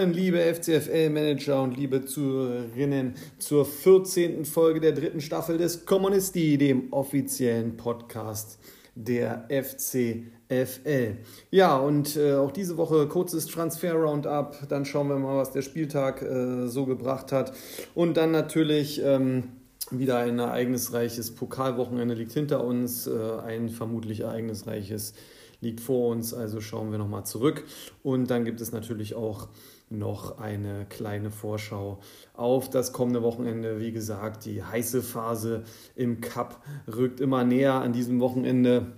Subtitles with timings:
[0.00, 4.46] Willkommen, liebe FCFL-Manager und liebe Zuhörerinnen, zur 14.
[4.46, 8.58] Folge der dritten Staffel des Kommunisti, dem offiziellen Podcast
[8.94, 11.18] der FCFL.
[11.50, 14.70] Ja, und äh, auch diese Woche kurzes Transfer-Roundup.
[14.70, 17.52] Dann schauen wir mal, was der Spieltag äh, so gebracht hat.
[17.94, 19.02] Und dann natürlich.
[19.04, 19.50] Ähm,
[19.92, 23.12] wieder ein ereignisreiches Pokalwochenende liegt hinter uns, äh,
[23.44, 25.14] ein vermutlich ereignisreiches
[25.60, 27.64] liegt vor uns, also schauen wir nochmal zurück.
[28.02, 29.48] Und dann gibt es natürlich auch
[29.90, 31.98] noch eine kleine Vorschau
[32.34, 33.80] auf das kommende Wochenende.
[33.80, 38.92] Wie gesagt, die heiße Phase im Cup rückt immer näher an diesem Wochenende.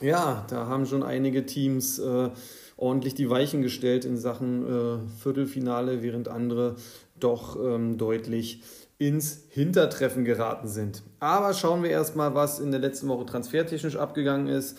[0.00, 2.30] Ja, da haben schon einige Teams äh,
[2.76, 6.76] ordentlich die Weichen gestellt in Sachen äh, Viertelfinale, während andere
[7.18, 8.62] doch ähm, deutlich
[8.98, 11.02] ins Hintertreffen geraten sind.
[11.20, 14.78] Aber schauen wir erstmal, was in der letzten Woche transfertechnisch abgegangen ist.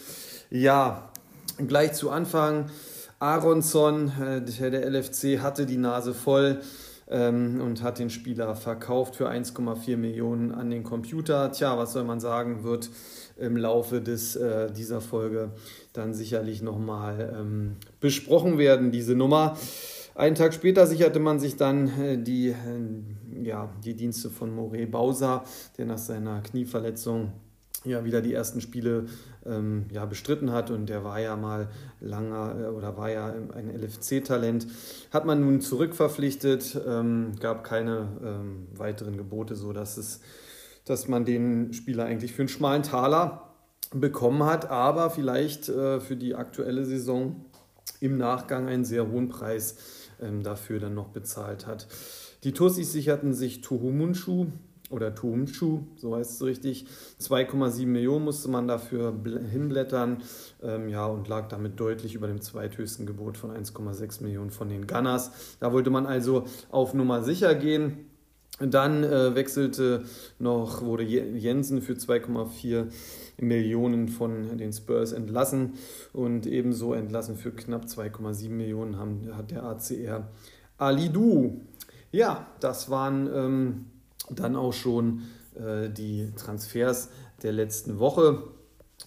[0.49, 1.09] Ja,
[1.57, 2.69] Gleich zu Anfang,
[3.25, 6.59] Aronson, äh, der LFC, hatte die Nase voll
[7.07, 11.51] ähm, und hat den Spieler verkauft für 1,4 Millionen an den Computer.
[11.51, 12.89] Tja, was soll man sagen, wird
[13.37, 15.51] im Laufe des, äh, dieser Folge
[15.93, 19.57] dann sicherlich nochmal ähm, besprochen werden, diese Nummer.
[20.13, 24.91] Einen Tag später sicherte man sich dann äh, die, äh, ja, die Dienste von Moret
[24.91, 25.43] Bausa,
[25.77, 27.33] der nach seiner Knieverletzung
[27.89, 29.05] ja wieder die ersten Spiele
[29.45, 31.69] ähm, ja, bestritten hat und der war ja mal
[31.99, 34.67] langer äh, oder war ja ein LFC-Talent.
[35.11, 40.21] Hat man nun zurückverpflichtet, ähm, gab keine ähm, weiteren Gebote, sodass es,
[40.85, 43.53] dass man den Spieler eigentlich für einen schmalen Taler
[43.93, 47.45] bekommen hat, aber vielleicht äh, für die aktuelle Saison
[47.99, 49.77] im Nachgang einen sehr hohen Preis
[50.21, 51.87] ähm, dafür dann noch bezahlt hat.
[52.43, 54.47] Die Tussis sicherten sich Tuhumunschu,
[54.89, 56.85] oder Tumschu, so heißt es richtig.
[57.19, 59.13] 2,7 Millionen musste man dafür
[59.51, 60.23] hinblättern
[60.61, 64.87] ähm, ja, und lag damit deutlich über dem zweithöchsten Gebot von 1,6 Millionen von den
[64.87, 65.57] Gunners.
[65.59, 68.05] Da wollte man also auf Nummer sicher gehen.
[68.59, 70.05] Dann äh, wechselte
[70.39, 72.87] noch, wurde Jensen für 2,4
[73.37, 75.73] Millionen von den Spurs entlassen
[76.13, 80.29] und ebenso entlassen für knapp 2,7 Millionen haben, hat der ACR
[80.77, 81.61] Alidu.
[82.13, 83.85] Ja, das waren ähm,
[84.29, 85.23] dann auch schon
[85.55, 87.09] äh, die Transfers
[87.43, 88.43] der letzten Woche.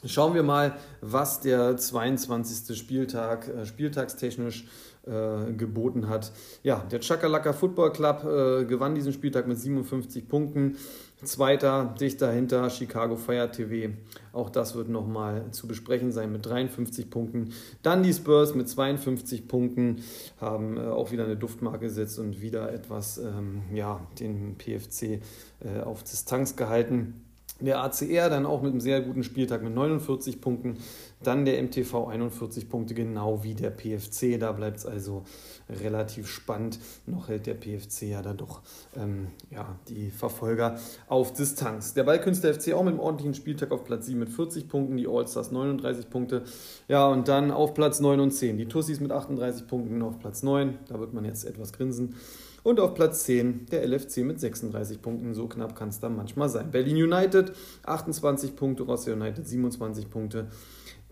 [0.05, 2.77] Schauen wir mal, was der 22.
[2.77, 4.67] Spieltag äh, spieltagstechnisch
[5.07, 6.33] äh, geboten hat.
[6.63, 10.77] Ja, der Chakalaka Football Club äh, gewann diesen Spieltag mit 57 Punkten.
[11.25, 13.93] Zweiter, dicht dahinter Chicago Fire TV.
[14.33, 17.53] Auch das wird nochmal zu besprechen sein mit 53 Punkten.
[17.83, 20.05] Dann die Spurs mit 52 Punkten
[20.41, 25.21] haben äh, auch wieder eine Duftmarke gesetzt und wieder etwas ähm, ja, den PFC
[25.61, 27.28] äh, auf Distanz gehalten.
[27.61, 30.77] Der ACR dann auch mit einem sehr guten Spieltag mit 49 Punkten.
[31.25, 34.39] Dann der MTV 41 Punkte, genau wie der PFC.
[34.39, 35.25] Da bleibt es also
[35.69, 36.79] relativ spannend.
[37.07, 38.61] Noch hält der PFC ja da doch
[38.97, 41.95] ähm, ja, die Verfolger auf Distanz.
[41.95, 44.97] Der Ballkünstler FC auch mit einem ordentlichen Spieltag auf Platz 7 mit 40 Punkten.
[44.97, 46.45] Die Allstars 39 Punkte.
[46.87, 48.57] Ja, und dann auf Platz 9 und 10.
[48.57, 50.79] Die Tussis mit 38 Punkten auf Platz 9.
[50.87, 52.15] Da wird man jetzt etwas grinsen.
[52.69, 55.33] Und auf Platz 10 der LFC mit 36 Punkten.
[55.33, 56.71] So knapp kann es dann manchmal sein.
[56.71, 57.55] Berlin United
[57.87, 60.49] 28 Punkte, Rossi United 27 Punkte.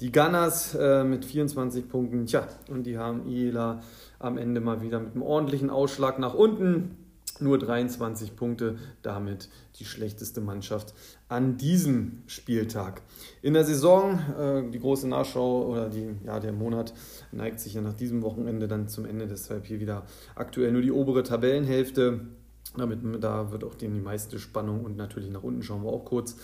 [0.00, 2.26] Die Gunners äh, mit 24 Punkten.
[2.26, 3.80] Tja, und die haben Ila
[4.18, 7.05] am Ende mal wieder mit einem ordentlichen Ausschlag nach unten.
[7.40, 9.48] Nur 23 Punkte, damit
[9.78, 10.94] die schlechteste Mannschaft
[11.28, 13.02] an diesem Spieltag.
[13.42, 16.94] In der Saison, äh, die große Nachschau oder die, ja, der Monat
[17.32, 20.92] neigt sich ja nach diesem Wochenende dann zum Ende, deshalb hier wieder aktuell nur die
[20.92, 22.20] obere Tabellenhälfte.
[22.76, 26.36] Damit, da wird auch die meiste Spannung und natürlich nach unten schauen wir auch kurz.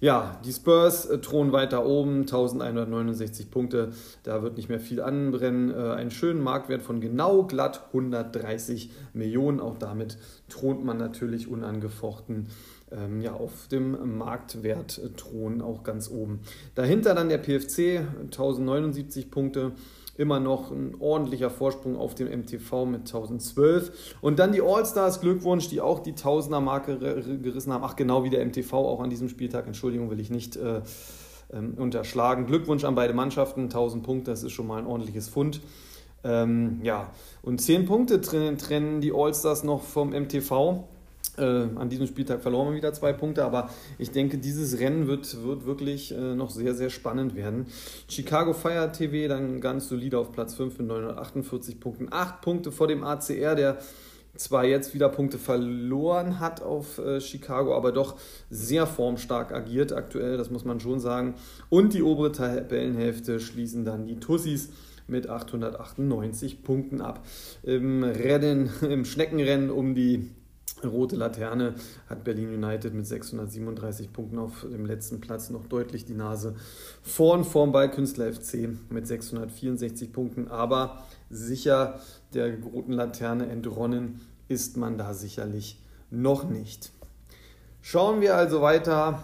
[0.00, 3.90] Ja, die Spurs äh, thronen weiter oben, 1169 Punkte.
[4.22, 5.72] Da wird nicht mehr viel anbrennen.
[5.72, 9.58] Äh, einen schönen Marktwert von genau glatt 130 Millionen.
[9.58, 10.18] Auch damit
[10.48, 12.46] thront man natürlich unangefochten
[12.92, 16.40] ähm, ja, auf dem Marktwert äh, thron auch ganz oben.
[16.76, 19.72] Dahinter dann der PFC, 1079 Punkte
[20.18, 24.16] immer noch ein ordentlicher Vorsprung auf dem MTV mit 1012.
[24.20, 26.98] Und dann die All-Stars, Glückwunsch, die auch die Tausender-Marke
[27.40, 27.84] gerissen haben.
[27.84, 29.66] Ach, genau wie der MTV auch an diesem Spieltag.
[29.66, 30.82] Entschuldigung, will ich nicht äh,
[31.52, 32.46] ähm, unterschlagen.
[32.46, 35.60] Glückwunsch an beide Mannschaften, 1000 Punkte, das ist schon mal ein ordentliches Fund.
[36.24, 37.10] Ähm, ja,
[37.42, 40.84] und 10 Punkte trennen, trennen die All-Stars noch vom MTV.
[41.38, 45.44] Äh, an diesem Spieltag verloren wir wieder zwei Punkte, aber ich denke, dieses Rennen wird,
[45.44, 47.66] wird wirklich äh, noch sehr, sehr spannend werden.
[48.08, 52.08] Chicago Fire TV dann ganz solide auf Platz 5 mit 948 Punkten.
[52.10, 53.78] Acht Punkte vor dem ACR, der
[54.36, 58.16] zwar jetzt wieder Punkte verloren hat auf äh, Chicago, aber doch
[58.50, 61.34] sehr formstark agiert aktuell, das muss man schon sagen.
[61.68, 64.70] Und die obere Tabellenhälfte schließen dann die Tussis
[65.08, 67.24] mit 898 Punkten ab.
[67.62, 70.28] Im Rennen, im Schneckenrennen um die
[70.84, 71.74] rote Laterne
[72.08, 76.54] hat Berlin United mit 637 Punkten auf dem letzten Platz noch deutlich die Nase
[77.02, 82.00] vorn vorm Ballkünstler FC mit 664 Punkten, aber sicher
[82.34, 86.90] der roten Laterne entronnen ist man da sicherlich noch nicht.
[87.82, 89.22] Schauen wir also weiter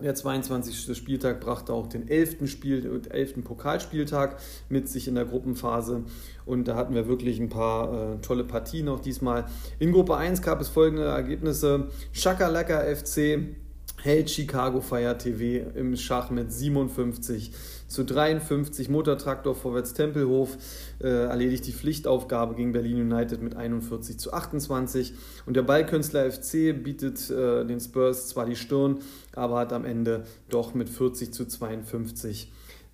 [0.00, 0.96] der 22.
[0.96, 2.48] Spieltag brachte auch den 11.
[2.48, 3.44] Spiel, 11.
[3.44, 4.36] Pokalspieltag
[4.68, 6.04] mit sich in der Gruppenphase.
[6.44, 9.46] Und da hatten wir wirklich ein paar äh, tolle Partien auch diesmal.
[9.78, 11.88] In Gruppe 1 gab es folgende Ergebnisse.
[12.12, 13.56] Schakalaka FC
[14.02, 17.52] hält Chicago Fire TV im Schach mit 57
[17.88, 18.88] zu 53.
[18.88, 20.56] Motortraktor Vorwärts Tempelhof
[21.00, 25.14] äh, erledigt die Pflichtaufgabe gegen Berlin United mit 41 zu 28.
[25.46, 28.98] Und der Ballkünstler FC bietet äh, den Spurs zwar die Stirn,
[29.34, 32.50] aber hat am Ende doch mit 40 zu 52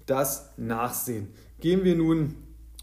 [0.07, 1.29] das Nachsehen.
[1.61, 2.35] Gehen wir nun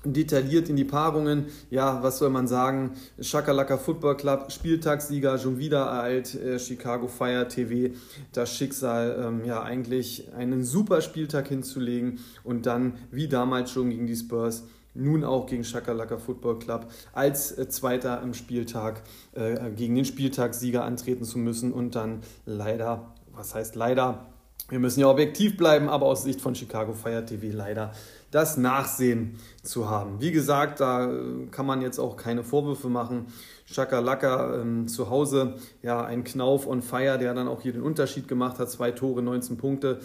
[0.05, 1.47] detailliert in die Paarungen.
[1.69, 2.91] Ja, was soll man sagen?
[3.19, 7.93] Shakalaka Football Club, Spieltagssieger, schon wieder ereilt äh, Chicago Fire TV
[8.31, 14.07] das Schicksal, ähm, ja, eigentlich einen super Spieltag hinzulegen und dann, wie damals schon gegen
[14.07, 14.63] die Spurs,
[14.95, 19.01] nun auch gegen Shakalaka Football Club als äh, Zweiter im Spieltag
[19.33, 24.25] äh, gegen den Spieltagssieger antreten zu müssen und dann leider, was heißt leider,
[24.69, 27.91] wir müssen ja objektiv bleiben, aber aus Sicht von Chicago Fire TV leider
[28.31, 30.21] das Nachsehen zu haben.
[30.21, 33.27] Wie gesagt, da äh, kann man jetzt auch keine Vorwürfe machen.
[33.71, 38.27] Chakalaka ähm, zu Hause, ja, ein Knauf on Fire, der dann auch hier den Unterschied
[38.27, 38.69] gemacht hat.
[38.69, 39.99] Zwei Tore, 19 Punkte.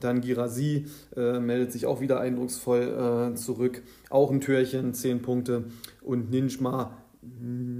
[0.00, 0.86] Dann Girasi
[1.16, 3.82] äh, meldet sich auch wieder eindrucksvoll äh, zurück.
[4.08, 5.64] Auch ein Türchen, 10 Punkte.
[6.02, 6.92] Und Ninjma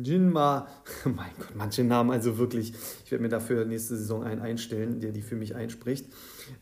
[0.03, 0.67] Jinma,
[1.05, 2.75] mein Gott, manche Namen also wirklich.
[3.05, 6.07] Ich werde mir dafür nächste Saison einen einstellen, der die für mich einspricht.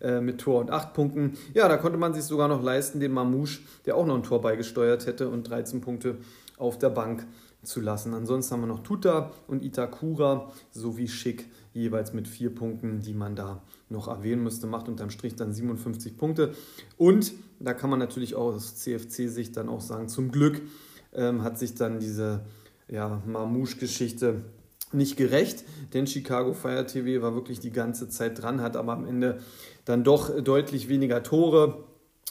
[0.00, 1.36] Äh, mit Tor und 8 Punkten.
[1.54, 4.40] Ja, da konnte man sich sogar noch leisten, den Mamouche, der auch noch ein Tor
[4.40, 6.18] beigesteuert hätte und 13 Punkte
[6.56, 7.26] auf der Bank
[7.64, 8.14] zu lassen.
[8.14, 13.34] Ansonsten haben wir noch Tuta und Itakura sowie Schick jeweils mit vier Punkten, die man
[13.34, 14.66] da noch erwähnen müsste.
[14.66, 16.54] Macht unterm Strich dann 57 Punkte.
[16.96, 20.62] Und da kann man natürlich auch aus CFC-Sicht dann auch sagen, zum Glück
[21.12, 22.40] ähm, hat sich dann diese
[22.88, 24.42] ja, Mamouche-Geschichte
[24.92, 29.06] nicht gerecht, denn Chicago Fire TV war wirklich die ganze Zeit dran, hat aber am
[29.06, 29.38] Ende
[29.84, 31.84] dann doch deutlich weniger Tore.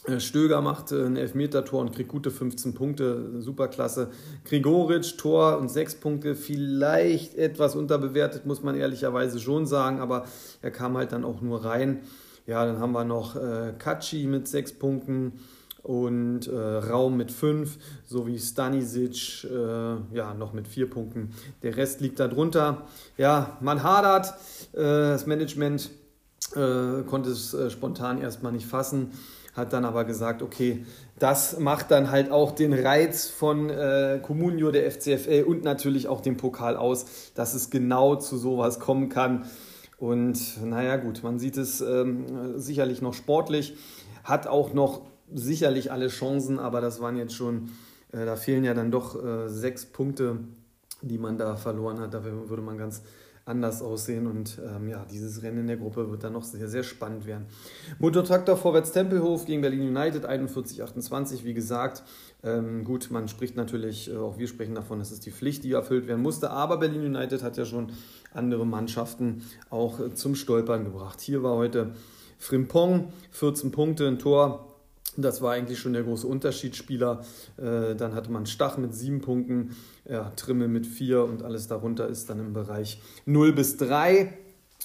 [0.06, 4.10] Äh, Stöger macht ein Elfmeter-Tor und kriegt gute 15 Punkte, superklasse.
[4.44, 10.26] Grigoric, Tor und 6 Punkte, vielleicht etwas unterbewertet, muss man ehrlicherweise schon sagen, aber
[10.62, 12.00] er kam halt dann auch nur rein.
[12.46, 15.32] Ja, dann haben wir noch äh, Kaci mit 6 Punkten,
[15.88, 21.30] und äh, Raum mit 5 sowie Stanisic äh, ja, noch mit 4 Punkten.
[21.62, 22.82] Der Rest liegt darunter.
[23.16, 24.34] Ja, man hadert.
[24.74, 25.88] Äh, das Management
[26.54, 29.12] äh, konnte es äh, spontan erstmal nicht fassen,
[29.54, 30.84] hat dann aber gesagt, okay,
[31.18, 36.20] das macht dann halt auch den Reiz von äh, Comunio, der FCFL und natürlich auch
[36.20, 39.46] dem Pokal aus, dass es genau zu sowas kommen kann.
[39.96, 43.74] Und naja gut, man sieht es ähm, sicherlich noch sportlich,
[44.22, 45.00] hat auch noch
[45.34, 47.70] sicherlich alle Chancen, aber das waren jetzt schon,
[48.12, 50.38] äh, da fehlen ja dann doch äh, sechs Punkte,
[51.02, 52.14] die man da verloren hat.
[52.14, 53.02] Da würde man ganz
[53.48, 56.82] anders aussehen und ähm, ja, dieses Rennen in der Gruppe wird dann noch sehr, sehr
[56.82, 57.46] spannend werden.
[57.98, 62.02] Motortraktor Vorwärts Tempelhof gegen Berlin United 41-28, wie gesagt.
[62.44, 66.06] Ähm, gut, man spricht natürlich, äh, auch wir sprechen davon, es die Pflicht, die erfüllt
[66.06, 67.90] werden musste, aber Berlin United hat ja schon
[68.32, 71.22] andere Mannschaften auch äh, zum Stolpern gebracht.
[71.22, 71.94] Hier war heute
[72.38, 74.67] Frimpong, 14 Punkte, ein Tor,
[75.24, 77.24] das war eigentlich schon der große Unterschiedsspieler.
[77.56, 79.76] Äh, dann hatte man Stach mit sieben Punkten,
[80.08, 84.32] ja, Trimmel mit vier und alles darunter ist dann im Bereich 0 bis 3.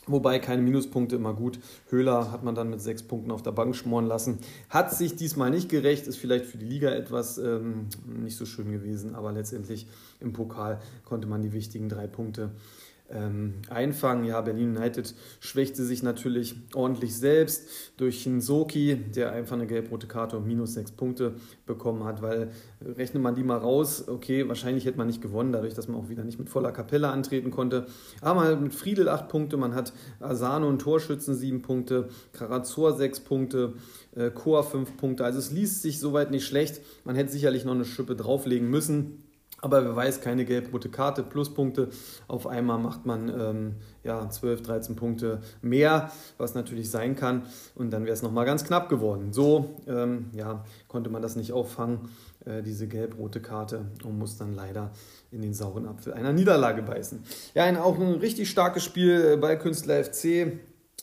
[0.08, 1.60] Wobei keine Minuspunkte immer gut.
[1.90, 4.40] Höhler hat man dann mit sechs Punkten auf der Bank schmoren lassen.
[4.70, 8.72] Hat sich diesmal nicht gerecht, ist vielleicht für die Liga etwas ähm, nicht so schön
[8.72, 9.88] gewesen, aber letztendlich
[10.20, 12.52] im Pokal konnte man die wichtigen drei Punkte
[13.14, 14.26] ähm, einfangen.
[14.26, 17.68] Ja, Berlin United schwächte sich natürlich ordentlich selbst
[17.98, 22.92] durch Soki, der einfach eine gelb-rote Karte und minus sechs Punkte bekommen hat, weil äh,
[22.92, 26.10] rechnet man die mal raus, okay, wahrscheinlich hätte man nicht gewonnen, dadurch, dass man auch
[26.10, 27.86] wieder nicht mit voller Kapelle antreten konnte.
[28.22, 32.94] Aber man hat mit Friedel acht Punkte, man hat Asano und Torschützen sieben Punkte, Karazor
[32.94, 33.74] sechs Punkte,
[34.16, 35.24] äh, Chor fünf Punkte.
[35.26, 36.82] Also es liest sich soweit nicht schlecht.
[37.04, 39.23] Man hätte sicherlich noch eine Schippe drauflegen müssen.
[39.64, 41.88] Aber wer weiß, keine gelb-rote Karte, Pluspunkte.
[42.28, 47.44] Auf einmal macht man ähm, ja, 12, 13 Punkte mehr, was natürlich sein kann.
[47.74, 49.32] Und dann wäre es nochmal ganz knapp geworden.
[49.32, 52.10] So ähm, ja, konnte man das nicht auffangen,
[52.44, 54.92] äh, diese gelb-rote Karte, und muss dann leider
[55.32, 57.24] in den sauren Apfel einer Niederlage beißen.
[57.54, 60.60] Ja, ein, auch ein richtig starkes Spiel bei Künstler FC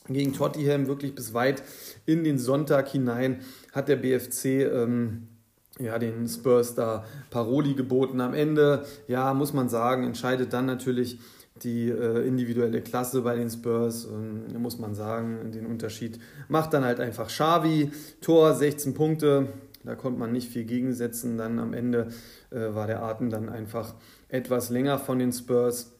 [0.07, 1.63] gegen Tottenham, wirklich bis weit
[2.05, 3.41] in den Sonntag hinein
[3.71, 4.45] hat der BFC.
[4.71, 5.29] Ähm,
[5.81, 8.21] ja, den Spurs da Paroli geboten.
[8.21, 11.19] Am Ende, ja, muss man sagen, entscheidet dann natürlich
[11.63, 14.05] die äh, individuelle Klasse bei den Spurs.
[14.05, 17.91] Und, muss man sagen, den Unterschied macht dann halt einfach Xavi.
[18.21, 19.47] Tor 16 Punkte,
[19.83, 21.37] da konnte man nicht viel gegensetzen.
[21.37, 22.07] Dann am Ende
[22.51, 23.93] äh, war der Atem dann einfach
[24.29, 25.93] etwas länger von den Spurs.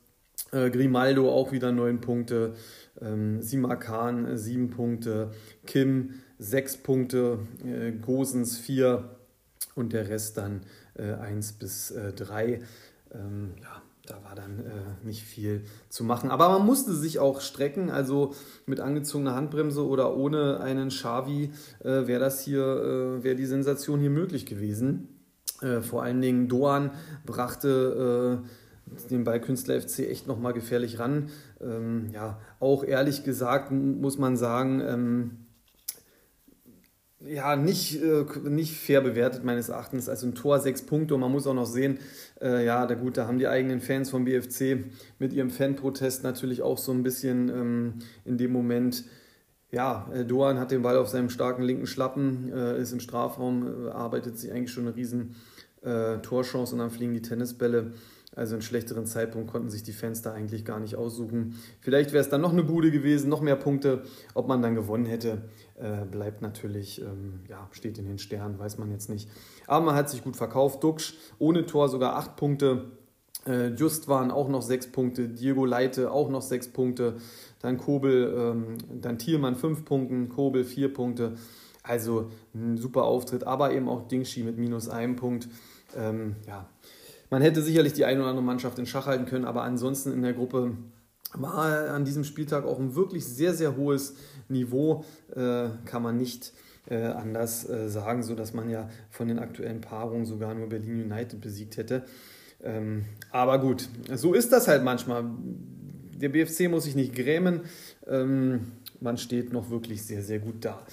[0.51, 2.53] Äh, Grimaldo auch wieder 9 Punkte.
[2.99, 5.31] Ähm, Simakan 7 Punkte.
[5.65, 7.39] Kim 6 Punkte.
[7.63, 9.09] Äh, Gosens 4
[9.75, 10.61] und der Rest dann
[10.95, 12.61] äh, 1 bis äh, 3.
[13.13, 16.31] Ähm, ja, da war dann äh, nicht viel zu machen.
[16.31, 18.33] Aber man musste sich auch strecken, also
[18.65, 21.51] mit angezogener Handbremse oder ohne einen Xavi
[21.83, 25.07] äh, wäre das hier, äh, wäre die Sensation hier möglich gewesen.
[25.61, 26.91] Äh, vor allen Dingen Doan
[27.25, 31.29] brachte äh, den Ballkünstler FC echt nochmal gefährlich ran.
[31.61, 35.31] Ähm, ja, auch ehrlich gesagt muss man sagen, ähm,
[37.25, 40.09] ja, nicht, äh, nicht fair bewertet meines Erachtens.
[40.09, 41.99] Also ein Tor, sechs Punkte und man muss auch noch sehen,
[42.41, 44.85] äh, ja, da gut, da haben die eigenen Fans vom BFC
[45.19, 47.93] mit ihrem Fanprotest natürlich auch so ein bisschen ähm,
[48.25, 49.05] in dem Moment,
[49.71, 53.87] ja, äh, Doan hat den Ball auf seinem starken linken Schlappen, äh, ist im Strafraum,
[53.87, 55.35] äh, arbeitet sich eigentlich schon eine riesen
[55.81, 57.93] äh, Torchance und dann fliegen die Tennisbälle.
[58.33, 61.59] Also einen schlechteren Zeitpunkt konnten sich die Fans da eigentlich gar nicht aussuchen.
[61.81, 64.03] Vielleicht wäre es dann noch eine Bude gewesen, noch mehr Punkte.
[64.33, 68.77] Ob man dann gewonnen hätte, äh, bleibt natürlich, ähm, ja, steht in den Sternen, weiß
[68.77, 69.29] man jetzt nicht.
[69.67, 70.81] Aber man hat sich gut verkauft.
[70.81, 72.91] Duxch ohne Tor sogar acht Punkte.
[73.45, 75.27] Äh, Just waren auch noch sechs Punkte.
[75.27, 77.17] Diego Leite auch noch sechs Punkte.
[77.59, 80.33] Dann Kobel, ähm, dann Thielmann fünf Punkte.
[80.33, 81.33] Kobel vier Punkte.
[81.83, 85.49] Also ein super Auftritt, aber eben auch Dingshi mit minus einem Punkt.
[85.97, 86.69] Ähm, ja,
[87.31, 90.21] man hätte sicherlich die eine oder andere Mannschaft in Schach halten können, aber ansonsten in
[90.21, 90.75] der Gruppe
[91.33, 94.15] war an diesem Spieltag auch ein wirklich sehr, sehr hohes
[94.49, 96.51] Niveau, äh, kann man nicht
[96.89, 101.39] äh, anders äh, sagen, sodass man ja von den aktuellen Paarungen sogar nur Berlin United
[101.39, 102.03] besiegt hätte.
[102.63, 105.23] Ähm, aber gut, so ist das halt manchmal.
[106.17, 107.61] Der BFC muss sich nicht grämen.
[108.07, 110.85] Ähm, man steht noch wirklich sehr, sehr gut da.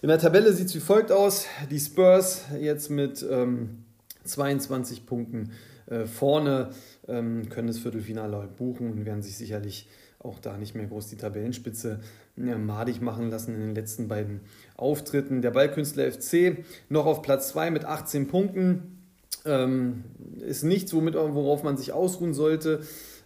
[0.00, 1.46] In der Tabelle sieht es wie folgt aus.
[1.70, 3.85] Die Spurs jetzt mit ähm,
[4.26, 5.52] 22 Punkten
[5.86, 6.70] äh, vorne,
[7.08, 11.16] ähm, können das Viertelfinale buchen und werden sich sicherlich auch da nicht mehr groß die
[11.16, 12.00] Tabellenspitze
[12.36, 14.40] madig machen lassen in den letzten beiden
[14.76, 15.40] Auftritten.
[15.40, 18.98] Der Ballkünstler FC noch auf Platz 2 mit 18 Punkten.
[19.44, 20.04] Ähm,
[20.40, 22.80] ist nichts, womit, worauf man sich ausruhen sollte.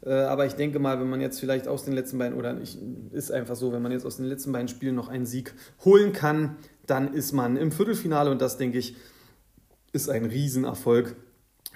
[0.05, 2.79] Äh, aber ich denke mal, wenn man jetzt vielleicht aus den letzten beiden, oder ich,
[3.13, 5.55] ist einfach so, wenn man jetzt aus den letzten beiden Spielen noch einen Sieg
[5.85, 8.97] holen kann, dann ist man im Viertelfinale und das, denke ich,
[9.93, 11.17] ist ein Riesenerfolg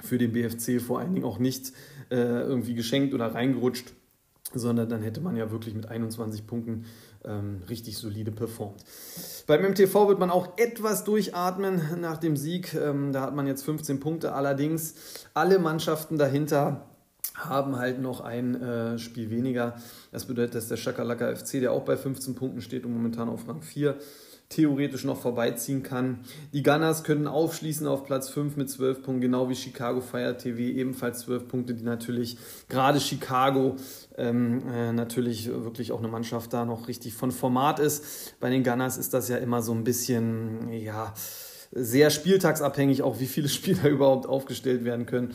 [0.03, 1.73] für den BFC, vor allen Dingen auch nicht
[2.11, 3.93] äh, irgendwie geschenkt oder reingerutscht,
[4.53, 6.85] sondern dann hätte man ja wirklich mit 21 Punkten
[7.25, 8.85] ähm, richtig solide performt.
[9.47, 12.75] Beim MTV wird man auch etwas durchatmen nach dem Sieg.
[12.75, 14.33] Ähm, da hat man jetzt 15 Punkte.
[14.33, 14.95] Allerdings
[15.33, 16.87] alle Mannschaften dahinter
[17.37, 19.77] haben halt noch ein äh, Spiel weniger.
[20.13, 23.49] Das bedeutet, dass der Schakalaka FC, der auch bei 15 Punkten steht und momentan auf
[23.49, 23.97] Rang 4,
[24.55, 26.21] theoretisch noch vorbeiziehen kann.
[26.53, 30.59] Die Gunners können aufschließen auf Platz 5 mit 12 Punkten, genau wie Chicago Fire TV
[30.59, 33.77] ebenfalls 12 Punkte, die natürlich gerade Chicago
[34.17, 38.35] ähm, äh, natürlich wirklich auch eine Mannschaft da noch richtig von Format ist.
[38.41, 41.13] Bei den Gunners ist das ja immer so ein bisschen, ja,
[41.77, 45.35] sehr spieltagsabhängig, auch wie viele Spieler überhaupt aufgestellt werden können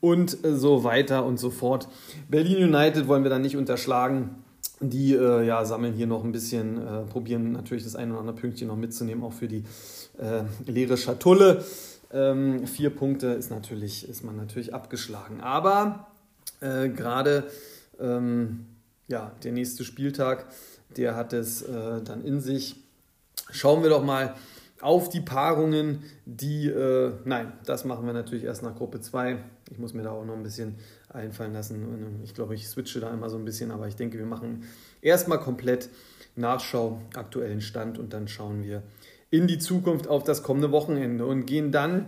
[0.00, 1.88] und so weiter und so fort.
[2.28, 4.44] Berlin United wollen wir dann nicht unterschlagen
[4.80, 8.36] die äh, ja, sammeln hier noch ein bisschen, äh, probieren natürlich das ein oder andere
[8.36, 9.64] Pünktchen noch mitzunehmen, auch für die
[10.18, 11.64] äh, leere Schatulle.
[12.12, 15.40] Ähm, vier Punkte ist, natürlich, ist man natürlich abgeschlagen.
[15.40, 16.06] Aber
[16.60, 17.44] äh, gerade
[18.00, 18.66] ähm,
[19.08, 20.46] ja, der nächste Spieltag,
[20.96, 22.76] der hat es äh, dann in sich.
[23.50, 24.34] Schauen wir doch mal
[24.80, 29.38] auf die Paarungen, die, äh, nein, das machen wir natürlich erst nach Gruppe 2.
[29.70, 30.76] Ich muss mir da auch noch ein bisschen
[31.08, 32.20] einfallen lassen.
[32.24, 34.64] Ich glaube, ich switche da immer so ein bisschen, aber ich denke, wir machen
[35.02, 35.90] erstmal komplett
[36.36, 38.82] Nachschau, aktuellen Stand und dann schauen wir
[39.30, 42.06] in die Zukunft auf das kommende Wochenende und gehen dann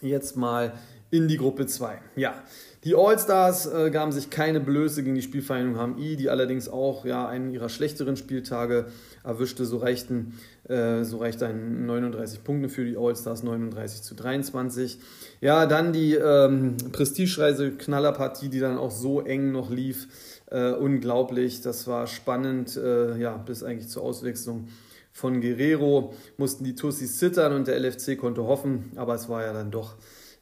[0.00, 0.72] jetzt mal
[1.10, 1.98] in die Gruppe 2.
[2.16, 2.42] Ja,
[2.84, 7.26] die All-Stars äh, gaben sich keine Blöße gegen die Spielvereinigung HMI, die allerdings auch ja,
[7.26, 8.86] einen ihrer schlechteren Spieltage
[9.24, 9.64] erwischte.
[9.64, 14.98] So reichten, äh, so reichte ein 39 Punkte für die All-Stars, 39 zu 23.
[15.40, 20.06] Ja, dann die ähm, Prestigereise Knallerpartie, die dann auch so eng noch lief.
[20.50, 24.68] Äh, unglaublich, das war spannend, äh, ja, bis eigentlich zur Auswechslung
[25.12, 29.52] von Guerrero mussten die Tussis zittern und der LFC konnte hoffen, aber es war ja
[29.52, 29.96] dann doch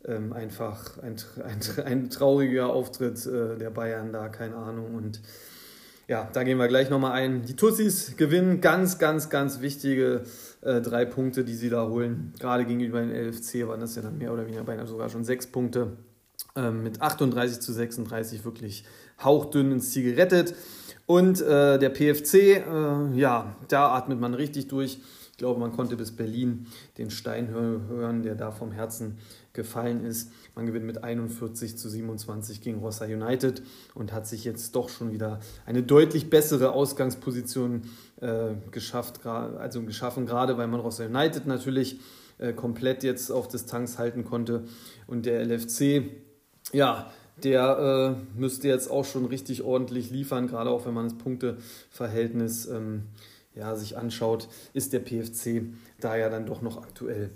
[0.05, 4.95] ähm, einfach ein, ein, ein, trauriger Auftritt äh, der Bayern da, keine Ahnung.
[4.95, 5.21] Und
[6.09, 7.43] ja, da gehen wir gleich nochmal ein.
[7.43, 10.23] Die Tussis gewinnen ganz, ganz, ganz wichtige
[10.63, 12.33] äh, drei Punkte, die sie da holen.
[12.39, 15.47] Gerade gegenüber den LFC waren das ja dann mehr oder weniger beinahe sogar schon sechs
[15.47, 15.97] Punkte.
[16.55, 18.85] Ähm, mit 38 zu 36 wirklich
[19.23, 20.55] hauchdünn ins Ziel gerettet.
[21.07, 22.61] Und äh, der PFC, äh,
[23.15, 24.99] ja, da atmet man richtig durch.
[25.33, 26.67] Ich glaube, man konnte bis Berlin
[26.99, 29.19] den Stein hören, der da vom Herzen
[29.57, 30.31] gefallen ist.
[30.55, 33.63] Man gewinnt mit 41 zu 27 gegen Rossa United
[33.95, 37.83] und hat sich jetzt doch schon wieder eine deutlich bessere Ausgangsposition
[38.21, 41.99] äh, geschafft, also geschaffen, gerade weil man Rossa United natürlich
[42.39, 44.65] äh, komplett jetzt auf Distanz halten konnte.
[45.09, 46.05] Und der LFC,
[46.73, 47.11] ja,
[47.43, 52.67] der äh, müsste jetzt auch schon richtig ordentlich liefern, gerade auch wenn man das Punkteverhältnis
[52.67, 53.05] ähm,
[53.55, 55.65] ja, sich anschaut, ist der PFC
[55.99, 57.31] da ja dann doch noch aktuell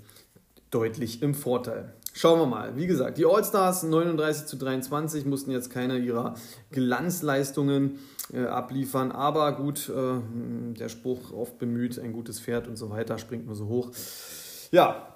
[0.70, 1.92] deutlich im Vorteil.
[2.12, 2.76] Schauen wir mal.
[2.76, 6.34] Wie gesagt, die All-Stars 39 zu 23 mussten jetzt keine ihrer
[6.72, 7.98] Glanzleistungen
[8.32, 10.20] äh, abliefern, aber gut, äh,
[10.78, 13.90] der Spruch oft bemüht, ein gutes Pferd und so weiter, springt nur so hoch.
[14.70, 15.06] Ja,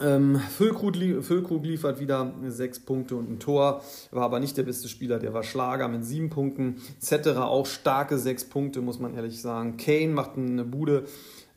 [0.00, 4.88] ähm, Füllkrug, Füllkrug liefert wieder sechs Punkte und ein Tor, war aber nicht der beste
[4.88, 6.76] Spieler, der war Schlager mit sieben Punkten.
[6.98, 9.76] Zetterer auch starke sechs Punkte, muss man ehrlich sagen.
[9.76, 11.04] Kane macht eine Bude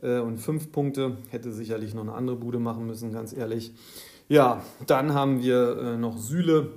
[0.02, 3.74] äh, und fünf Punkte, hätte sicherlich noch eine andere Bude machen müssen, ganz ehrlich.
[4.32, 6.70] Ja, dann haben wir äh, noch Süle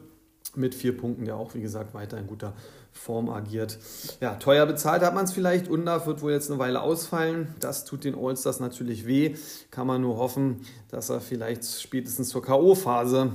[0.56, 2.52] mit vier Punkten, der auch, wie gesagt, weiter in guter
[2.90, 3.78] Form agiert.
[4.20, 5.68] Ja, teuer bezahlt hat man es vielleicht.
[5.68, 7.54] Undaf wird wohl jetzt eine Weile ausfallen.
[7.60, 9.36] Das tut den Allstars natürlich weh.
[9.70, 13.30] Kann man nur hoffen, dass er vielleicht spätestens zur K.O.-Phase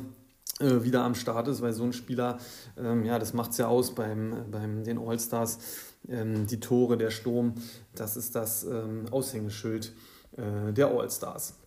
[0.60, 2.40] äh, wieder am Start ist, weil so ein Spieler,
[2.78, 5.60] ähm, ja, das macht es ja aus beim, beim den Allstars.
[6.10, 7.54] Ähm, die Tore, der Sturm,
[7.96, 9.94] das ist das ähm, Aushängeschild
[10.36, 11.59] äh, der Allstars.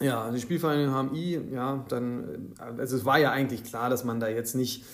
[0.00, 4.18] Ja, die Spielvereinigung HMI, ja, dann, äh, also es war ja eigentlich klar, dass man
[4.18, 4.84] da jetzt nicht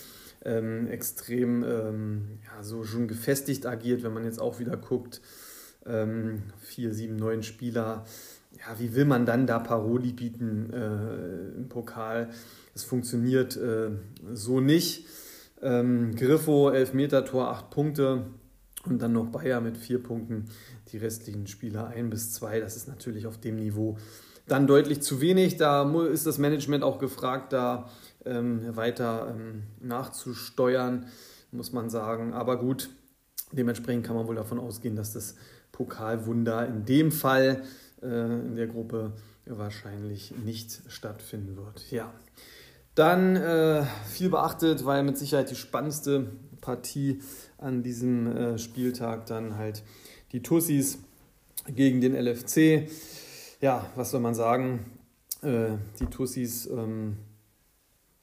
[0.45, 5.21] ähm, extrem ähm, ja, so schon gefestigt agiert, wenn man jetzt auch wieder guckt,
[5.87, 8.05] ähm, vier, sieben, neun Spieler,
[8.59, 12.31] ja, wie will man dann da Paroli bieten äh, im Pokal?
[12.75, 13.91] Es funktioniert äh,
[14.33, 15.07] so nicht.
[15.63, 18.27] Ähm, Griffo, Elfmeter-Tor, acht Punkte
[18.85, 20.47] und dann noch Bayer mit vier Punkten.
[20.91, 22.61] Die restlichen Spieler ein bis zwei.
[22.61, 23.99] Das ist natürlich auf dem Niveau
[24.47, 25.57] dann deutlich zu wenig.
[25.57, 27.89] Da ist das Management auch gefragt, da
[28.25, 31.07] ähm, weiter ähm, nachzusteuern,
[31.53, 32.33] muss man sagen.
[32.33, 32.91] Aber gut,
[33.53, 35.37] dementsprechend kann man wohl davon ausgehen, dass das
[35.73, 37.63] Pokalwunder in dem Fall
[38.03, 39.13] äh, in der Gruppe
[39.47, 41.91] wahrscheinlich nicht stattfinden wird.
[41.91, 42.13] Ja.
[42.95, 46.31] Dann äh, viel beachtet, weil mit Sicherheit die spannendste
[46.63, 47.21] Partie
[47.59, 49.83] an diesem äh, Spieltag dann halt
[50.33, 50.99] die Tussis
[51.69, 52.89] gegen den LFC.
[53.61, 54.85] Ja, was soll man sagen?
[55.43, 57.17] Äh, die Tussis ähm,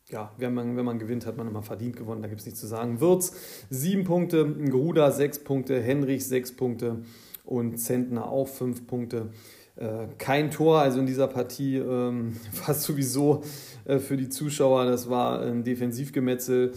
[0.10, 2.62] ja, wenn man, wenn man gewinnt, hat man immer verdient gewonnen, da gibt es nichts
[2.62, 3.00] zu sagen.
[3.00, 3.34] Wirtz
[3.70, 7.04] sieben Punkte, Gruda sechs Punkte, Henrich sechs Punkte
[7.44, 9.30] und Zentner auch fünf Punkte.
[9.76, 13.44] Äh, kein Tor, also in dieser Partie ähm, fast sowieso
[13.86, 14.86] äh, für die Zuschauer.
[14.86, 16.74] Das war ein Defensivgemetzel,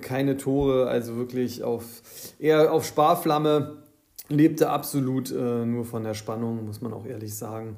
[0.00, 2.02] keine Tore, also wirklich auf
[2.38, 3.79] eher auf Sparflamme.
[4.30, 7.76] Lebte absolut äh, nur von der Spannung, muss man auch ehrlich sagen.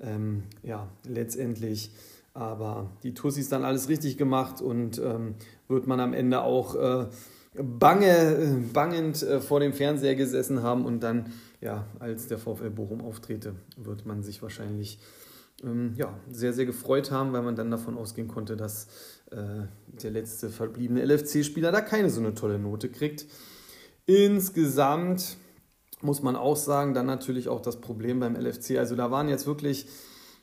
[0.00, 1.90] Ähm, ja, letztendlich
[2.38, 5.34] aber die Tussis dann alles richtig gemacht und ähm,
[5.66, 7.06] wird man am Ende auch äh,
[7.60, 13.00] bange, bangend äh, vor dem Fernseher gesessen haben und dann, ja, als der VfL Bochum
[13.00, 15.00] auftrete, wird man sich wahrscheinlich
[15.64, 18.86] ähm, ja, sehr, sehr gefreut haben, weil man dann davon ausgehen konnte, dass
[19.32, 19.66] äh,
[20.00, 23.26] der letzte verbliebene LFC-Spieler da keine so eine tolle Note kriegt.
[24.06, 25.36] Insgesamt
[26.02, 28.78] muss man auch sagen, dann natürlich auch das Problem beim LFC.
[28.78, 29.86] Also da waren jetzt wirklich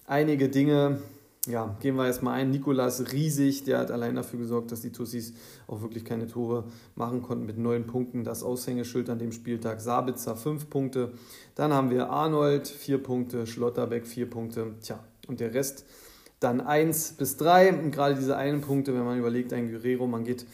[0.06, 1.00] einige Dinge,
[1.48, 2.50] ja, gehen wir erstmal ein.
[2.50, 5.34] Nikolas riesig, der hat allein dafür gesorgt, dass die Tussis
[5.68, 6.66] auch wirklich keine Tore
[6.96, 8.24] machen konnten mit neun Punkten.
[8.24, 9.80] Das Aushängeschild an dem Spieltag.
[9.80, 11.12] Sabitzer fünf Punkte.
[11.54, 14.74] Dann haben wir Arnold vier Punkte, Schlotterbeck vier Punkte.
[14.82, 15.86] Tja, und der Rest
[16.40, 17.74] dann eins bis drei.
[17.74, 20.46] Und gerade diese einen Punkte, wenn man überlegt, ein Guerrero, man geht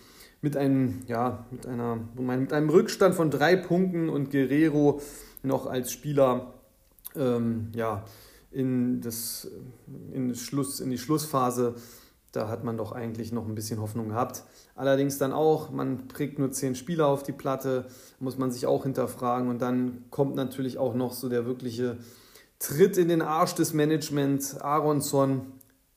[0.41, 5.01] mit einem, ja, mit einer, mit einem Rückstand von drei Punkten und Guerrero
[5.43, 6.53] noch als Spieler,
[7.15, 8.03] ähm, ja,
[8.51, 9.49] in, das,
[10.11, 11.75] in, Schluss, in die Schlussphase
[12.33, 14.43] Da hat man doch eigentlich noch ein bisschen Hoffnung gehabt.
[14.75, 17.85] Allerdings dann auch, man prägt nur zehn Spieler auf die Platte,
[18.19, 19.49] muss man sich auch hinterfragen.
[19.49, 21.97] Und dann kommt natürlich auch noch so der wirkliche
[22.59, 24.57] Tritt in den Arsch des Managements.
[24.57, 25.41] Aronson,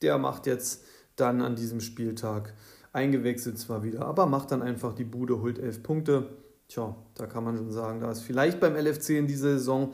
[0.02, 0.82] der macht jetzt
[1.16, 2.52] dann an diesem Spieltag
[2.94, 6.28] eingewechselt zwar wieder, aber macht dann einfach die Bude, holt elf Punkte.
[6.68, 9.92] Tja, da kann man schon sagen, da ist vielleicht beim LFC in dieser Saison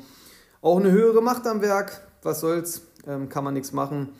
[0.60, 2.06] auch eine höhere Macht am Werk.
[2.22, 4.10] Was soll's, ähm, kann man nichts machen.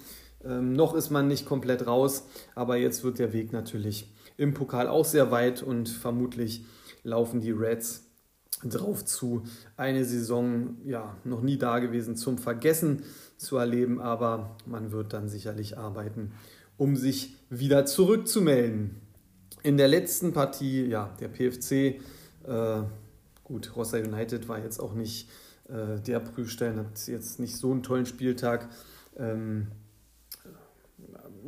[0.43, 4.89] Ähm, noch ist man nicht komplett raus, aber jetzt wird der Weg natürlich im Pokal
[4.89, 6.65] auch sehr weit und vermutlich
[7.03, 8.05] laufen die Reds
[8.65, 9.43] drauf zu.
[9.77, 13.03] Eine Saison, ja, noch nie da gewesen zum Vergessen
[13.37, 16.33] zu erleben, aber man wird dann sicherlich arbeiten,
[16.81, 18.97] um sich wieder zurückzumelden.
[19.63, 22.01] In der letzten Partie, ja, der PFC,
[22.47, 22.83] äh,
[23.45, 25.29] gut, Rossa United war jetzt auch nicht
[25.69, 28.71] äh, der Prüfstein, hat jetzt nicht so einen tollen Spieltag.
[29.19, 29.67] Ähm,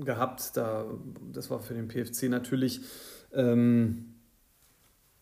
[0.00, 0.56] gehabt.
[0.56, 0.86] Da,
[1.32, 2.80] das war für den PFC natürlich,
[3.32, 4.11] ähm,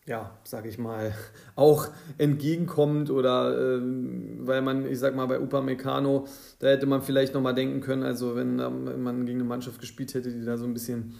[0.05, 1.13] ja, sage ich mal,
[1.55, 1.87] auch
[2.17, 6.27] entgegenkommend oder ähm, weil man, ich sag mal, bei Upamecano,
[6.59, 10.13] da hätte man vielleicht nochmal denken können, also wenn, ähm, man gegen eine Mannschaft gespielt
[10.13, 11.15] hätte, die da so ein bisschen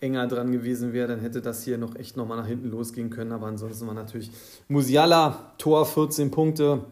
[0.00, 3.32] enger dran gewesen wäre, dann hätte das hier noch echt nochmal nach hinten losgehen können.
[3.32, 4.30] Aber ansonsten war natürlich
[4.68, 6.84] Musiala, Tor 14 Punkte,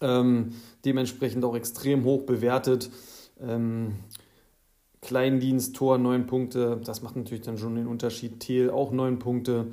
[0.00, 0.52] ähm,
[0.84, 2.90] dementsprechend auch extrem hoch bewertet.
[3.40, 3.96] Ähm,
[5.00, 6.80] Kleindienst, Tor, 9 Punkte.
[6.84, 8.40] Das macht natürlich dann schon den Unterschied.
[8.40, 9.66] Thiel auch 9 Punkte.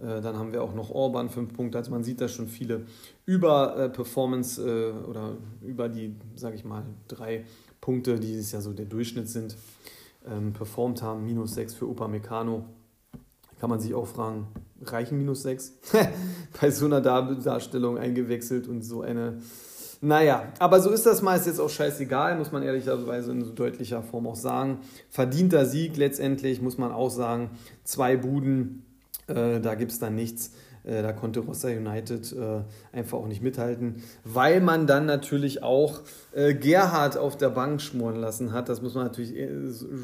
[0.00, 1.78] Äh, dann haben wir auch noch Orban 5 Punkte.
[1.78, 2.82] Also man sieht da schon viele
[3.26, 7.44] über äh, Performance äh, oder über die, sage ich mal, drei
[7.80, 9.56] Punkte, die dieses Jahr so der Durchschnitt sind,
[10.28, 11.24] ähm, performt haben.
[11.24, 12.64] Minus 6 für Upamecano.
[13.60, 14.46] Kann man sich auch fragen,
[14.82, 15.74] reichen minus 6?
[16.60, 19.38] Bei so einer Darstellung eingewechselt und so eine
[20.02, 24.02] naja, aber so ist das meist jetzt auch scheißegal, muss man ehrlicherweise in so deutlicher
[24.02, 24.78] Form auch sagen.
[25.10, 27.50] Verdienter Sieg letztendlich, muss man auch sagen.
[27.84, 28.86] Zwei Buden,
[29.30, 30.52] äh, da gibt es dann nichts.
[30.84, 32.62] Äh, da konnte Rossa United äh,
[32.92, 36.00] einfach auch nicht mithalten, weil man dann natürlich auch
[36.32, 38.68] äh, Gerhard auf der Bank schmoren lassen hat.
[38.68, 39.48] Das muss man natürlich äh,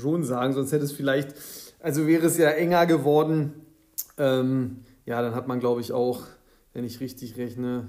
[0.00, 1.34] schon sagen, sonst hätte es vielleicht,
[1.80, 3.52] also wäre es ja enger geworden.
[4.18, 6.22] Ähm, ja, dann hat man, glaube ich, auch,
[6.72, 7.88] wenn ich richtig rechne,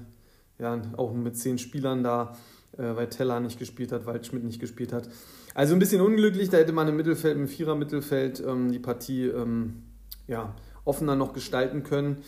[0.58, 2.36] ja, auch mit zehn Spielern da,
[2.76, 5.08] äh, weil Teller nicht gespielt hat, weil Schmidt nicht gespielt hat.
[5.54, 9.82] Also ein bisschen unglücklich, da hätte man im Mittelfeld, im Vierer-Mittelfeld ähm, die Partie ähm,
[10.26, 10.54] ja,
[10.88, 12.18] offener noch gestalten können.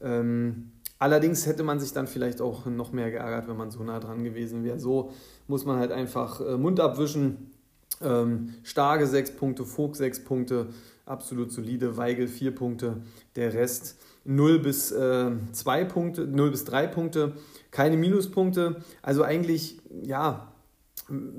[0.00, 4.00] Ähm, allerdings hätte man sich dann vielleicht auch noch mehr geärgert, wenn man so nah
[4.00, 4.78] dran gewesen wäre.
[4.78, 5.12] So
[5.46, 7.50] muss man halt einfach äh, Mund abwischen.
[8.02, 10.68] Ähm, Starke sechs Punkte, Vogt sechs Punkte,
[11.04, 13.02] absolut solide, Weigel vier Punkte,
[13.36, 17.34] der Rest 0 bis äh, 2 Punkte, 0 bis 3 Punkte
[17.70, 18.76] keine Minuspunkte.
[19.02, 20.52] Also eigentlich, ja,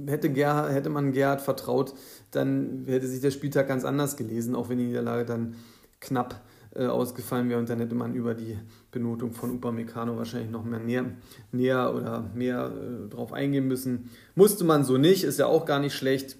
[0.07, 1.93] hätte, Gerhard, hätte man Gerhard vertraut,
[2.31, 5.55] dann hätte sich der Spieltag ganz anders gelesen, auch wenn die Niederlage dann
[5.99, 6.41] knapp
[6.75, 8.57] äh, ausgefallen wäre und dann hätte man über die
[8.91, 11.05] Benotung von Upamecano wahrscheinlich noch mehr näher,
[11.51, 14.09] näher oder mehr äh, drauf eingehen müssen.
[14.35, 16.37] Musste man so nicht, ist ja auch gar nicht schlecht.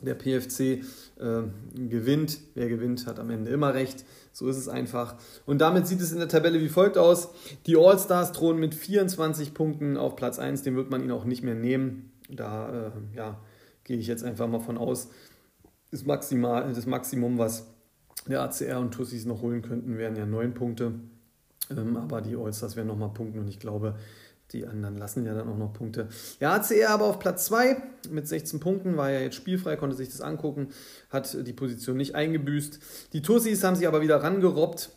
[0.00, 1.42] Der PFC äh,
[1.74, 2.38] gewinnt.
[2.54, 4.04] Wer gewinnt, hat am Ende immer recht.
[4.32, 5.14] So ist es einfach.
[5.46, 7.28] Und damit sieht es in der Tabelle wie folgt aus.
[7.66, 10.62] Die All-Stars drohen mit 24 Punkten auf Platz 1.
[10.62, 12.12] Den wird man ihnen auch nicht mehr nehmen.
[12.28, 13.40] Da äh, ja,
[13.84, 15.08] gehe ich jetzt einfach mal von aus.
[15.90, 17.73] Das, Maximal, das Maximum, was
[18.28, 20.92] der ACR und Tussis noch holen könnten, wären ja 9 Punkte.
[21.70, 23.96] Ähm, aber die All-Stars wären nochmal Punkte und ich glaube,
[24.52, 26.08] die anderen lassen ja dann auch noch Punkte.
[26.40, 27.76] Ja, ACR aber auf Platz 2
[28.10, 30.68] mit 16 Punkten, war ja jetzt spielfrei, konnte sich das angucken,
[31.10, 32.78] hat die Position nicht eingebüßt.
[33.12, 34.90] Die Tussis haben sich aber wieder rangerobbt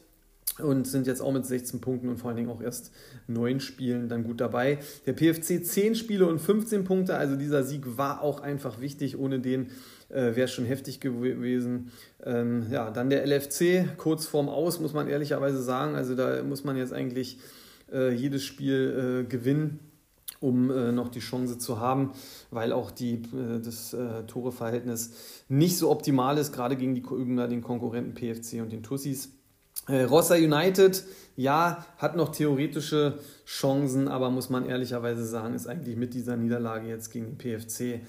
[0.59, 2.91] und sind jetzt auch mit 16 Punkten und vor allen Dingen auch erst
[3.27, 4.79] 9 Spielen dann gut dabei.
[5.05, 9.17] Der PFC 10 Spiele und 15 Punkte, also dieser Sieg war auch einfach wichtig.
[9.17, 9.67] Ohne den
[10.09, 11.91] äh, wäre es schon heftig gewesen.
[12.23, 15.95] Ähm, ja, dann der LFC, kurz vorm Aus, muss man ehrlicherweise sagen.
[15.95, 17.39] Also da muss man jetzt eigentlich
[17.91, 19.79] äh, jedes Spiel äh, gewinnen,
[20.39, 22.11] um äh, noch die Chance zu haben,
[22.51, 27.61] weil auch die, äh, das äh, Toreverhältnis nicht so optimal ist, gerade gegen die, den
[27.61, 29.36] Konkurrenten PFC und den Tussis.
[29.87, 31.03] Äh, Rossa United,
[31.35, 36.87] ja, hat noch theoretische Chancen, aber muss man ehrlicherweise sagen, ist eigentlich mit dieser Niederlage
[36.87, 38.01] jetzt gegen den PFC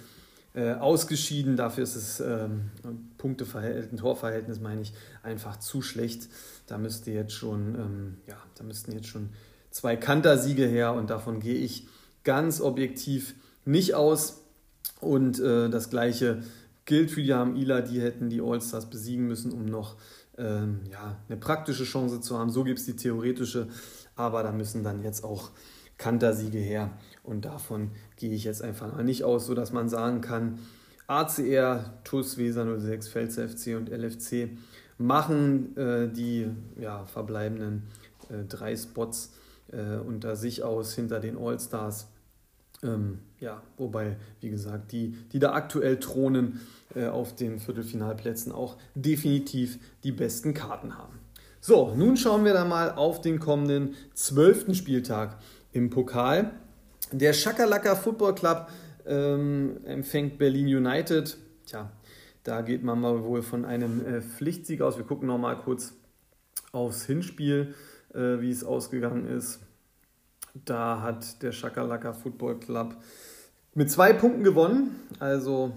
[0.54, 1.56] äh, ausgeschieden.
[1.56, 2.70] Dafür ist das ähm,
[3.18, 6.28] Punkteverhältnis, Torverhältnis, meine ich, einfach zu schlecht.
[6.66, 9.28] Da müsste jetzt schon, ähm, ja, da müssten jetzt schon
[9.70, 11.86] zwei Kantersiege her und davon gehe ich
[12.24, 14.42] ganz objektiv nicht aus.
[15.00, 16.42] Und äh, das gleiche
[16.88, 19.96] gilt für die Ila, die hätten die All-Stars besiegen müssen, um noch
[20.38, 22.50] ähm, ja, eine praktische Chance zu haben.
[22.50, 23.68] So gibt es die theoretische,
[24.16, 25.50] aber da müssen dann jetzt auch
[25.98, 26.90] Kantersiege her.
[27.22, 30.60] Und davon gehe ich jetzt einfach mal nicht aus, sodass man sagen kann,
[31.06, 34.56] ACR, TUS, Weser 06, Pfälzer FC und LFC
[34.96, 36.48] machen äh, die
[36.80, 37.82] ja, verbleibenden
[38.30, 39.34] äh, drei Spots
[39.72, 42.08] äh, unter sich aus hinter den All-Stars.
[42.82, 46.60] Ähm, ja, wobei, wie gesagt, die, die da aktuell thronen
[46.94, 51.18] äh, auf den Viertelfinalplätzen auch definitiv die besten Karten haben.
[51.60, 55.38] So, nun schauen wir da mal auf den kommenden zwölften Spieltag
[55.72, 56.52] im Pokal.
[57.10, 58.68] Der Schakalaka Football Club
[59.06, 61.36] ähm, empfängt Berlin United.
[61.66, 61.90] Tja,
[62.44, 64.98] da geht man mal wohl von einem äh, Pflichtsieg aus.
[64.98, 65.94] Wir gucken noch mal kurz
[66.72, 67.74] aufs Hinspiel,
[68.14, 69.60] äh, wie es ausgegangen ist.
[70.64, 72.96] Da hat der Schakalaka Football Club
[73.74, 74.96] mit zwei Punkten gewonnen.
[75.18, 75.72] Also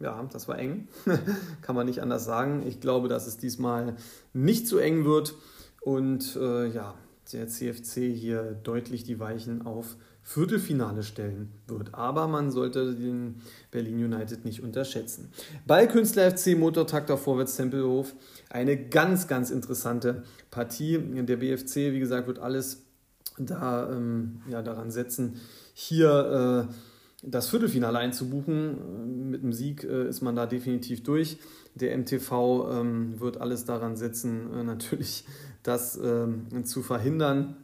[0.00, 0.88] ja, das war eng.
[1.62, 2.62] Kann man nicht anders sagen.
[2.66, 3.96] Ich glaube, dass es diesmal
[4.32, 5.34] nicht so eng wird.
[5.80, 6.94] Und äh, ja,
[7.32, 11.94] der CFC hier deutlich die Weichen auf Viertelfinale stellen wird.
[11.94, 15.30] Aber man sollte den Berlin United nicht unterschätzen.
[15.66, 18.14] Ballkünstler FC Motortraktor Vorwärts Tempelhof.
[18.48, 20.98] Eine ganz, ganz interessante Partie.
[20.98, 22.83] Der BFC, wie gesagt, wird alles
[23.38, 25.40] da, ähm, ja, daran setzen,
[25.74, 26.74] hier äh,
[27.22, 29.30] das Viertelfinale einzubuchen.
[29.30, 31.38] Mit einem Sieg äh, ist man da definitiv durch.
[31.74, 35.24] Der MTV ähm, wird alles daran setzen, äh, natürlich
[35.62, 37.56] das ähm, zu verhindern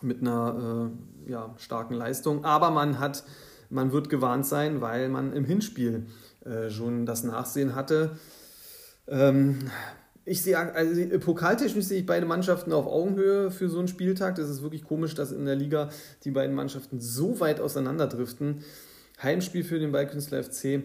[0.00, 0.90] mit einer
[1.26, 2.44] äh, ja, starken Leistung.
[2.44, 3.24] Aber man hat,
[3.68, 6.06] man wird gewarnt sein, weil man im Hinspiel
[6.44, 8.12] äh, schon das Nachsehen hatte.
[9.08, 9.58] Ähm,
[10.24, 14.36] ich sehe, also pokaltechnisch sehe ich beide Mannschaften auf Augenhöhe für so einen Spieltag.
[14.36, 15.90] Das ist wirklich komisch, dass in der Liga
[16.24, 18.62] die beiden Mannschaften so weit auseinanderdriften.
[19.22, 20.84] Heimspiel für den Ballkünstler FC.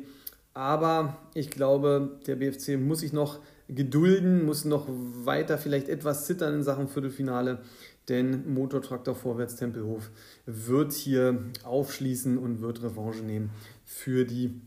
[0.53, 6.53] Aber ich glaube, der BFC muss sich noch gedulden, muss noch weiter vielleicht etwas zittern
[6.55, 7.59] in Sachen Viertelfinale,
[8.07, 10.11] denn Motortraktor Vorwärts Tempelhof
[10.45, 13.49] wird hier aufschließen und wird Revanche nehmen
[13.83, 14.61] für die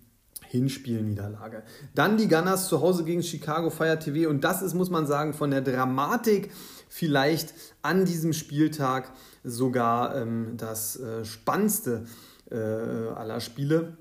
[0.48, 1.62] Hinspielniederlage.
[1.94, 5.34] Dann die Gunners zu Hause gegen Chicago Fire TV und das ist, muss man sagen,
[5.34, 6.50] von der Dramatik
[6.88, 9.12] vielleicht an diesem Spieltag
[9.44, 12.06] sogar ähm, das äh, spannendste
[12.50, 13.98] äh, aller Spiele.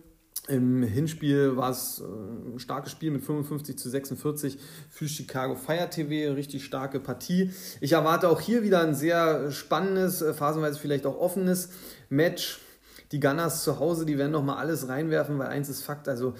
[0.48, 4.58] Im Hinspiel war es äh, ein starkes Spiel mit 55 zu 46
[4.90, 7.52] für Chicago Fire TV, richtig starke Partie.
[7.82, 11.70] Ich erwarte auch hier wieder ein sehr spannendes, äh, phasenweise vielleicht auch offenes
[12.10, 12.62] Match.
[13.12, 16.34] Die Gunners zu Hause, die werden nochmal alles reinwerfen, weil eins ist Fakt, also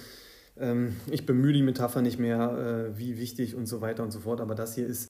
[0.58, 4.20] ähm, ich bemühe die Metapher nicht mehr, äh, wie wichtig und so weiter und so
[4.20, 5.08] fort, aber das hier ist.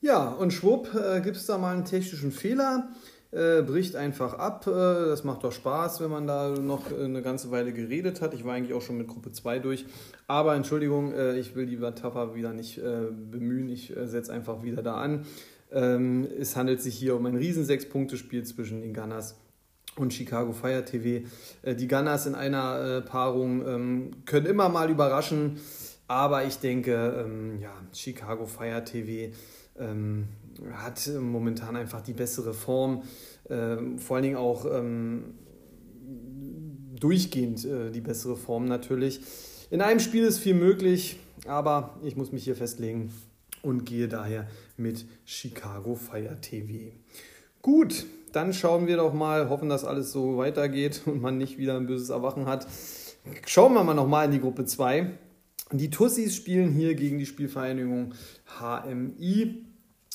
[0.00, 2.88] Ja, und schwupp, äh, gibt es da mal einen technischen Fehler
[3.32, 4.66] äh, bricht einfach ab.
[4.66, 8.34] Äh, das macht doch Spaß, wenn man da noch eine ganze Weile geredet hat.
[8.34, 9.86] Ich war eigentlich auch schon mit Gruppe 2 durch.
[10.26, 13.68] Aber Entschuldigung, äh, ich will die Metapher wieder nicht äh, bemühen.
[13.68, 15.24] Ich äh, setze einfach wieder da an.
[15.72, 19.36] Ähm, es handelt sich hier um ein riesen Sechs-Punkte-Spiel zwischen den Gunners
[19.96, 21.26] und Chicago Fire TV.
[21.62, 25.60] Äh, die Gunners in einer Paarung ähm, können immer mal überraschen.
[26.08, 29.34] Aber ich denke, ähm, ja, Chicago Fire TV
[29.78, 30.28] ähm,
[30.72, 33.02] hat momentan einfach die bessere Form,
[33.48, 34.64] vor allen Dingen auch
[37.02, 39.20] durchgehend äh, die bessere Form natürlich.
[39.70, 43.12] In einem Spiel ist viel möglich, aber ich muss mich hier festlegen
[43.62, 46.92] und gehe daher mit Chicago Fire TV.
[47.60, 51.76] Gut, dann schauen wir doch mal, hoffen, dass alles so weitergeht und man nicht wieder
[51.76, 52.66] ein böses Erwachen hat.
[53.46, 55.10] Schauen wir mal nochmal in die Gruppe 2.
[55.72, 58.14] Die Tussis spielen hier gegen die Spielvereinigung
[58.58, 59.64] HMI.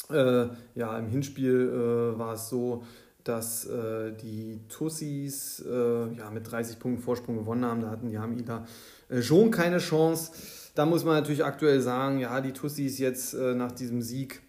[0.10, 2.84] Äh, ja, im Hinspiel äh, war es so,
[3.24, 7.82] dass äh, die Tussis äh, ja, mit 30 Punkten Vorsprung gewonnen haben.
[7.82, 8.66] Da hatten die Hamida
[9.10, 10.32] äh, schon keine Chance.
[10.76, 14.42] Da muss man natürlich aktuell sagen, ja, die Tussis jetzt äh, nach diesem Sieg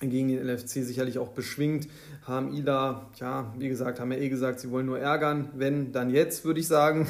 [0.00, 1.88] gegen den LFC sicherlich auch beschwingt.
[2.22, 5.50] Haben Ida, ja, wie gesagt, haben ja eh gesagt, sie wollen nur ärgern.
[5.54, 7.08] Wenn, dann jetzt, würde ich sagen.